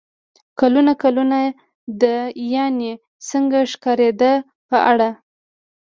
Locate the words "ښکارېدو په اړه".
3.71-5.09